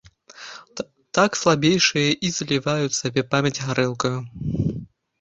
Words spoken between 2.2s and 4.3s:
і заліваюць сабе памяць гарэлкаю.